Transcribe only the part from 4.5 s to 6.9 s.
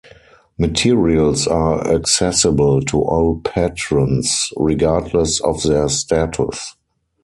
regardless of their status.